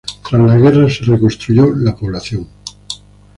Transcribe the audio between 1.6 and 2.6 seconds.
la población.